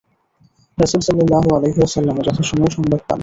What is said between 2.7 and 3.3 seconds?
সংবাদ পান।